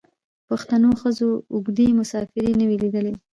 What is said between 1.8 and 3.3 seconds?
مسافرۍ نه وې لیدلي.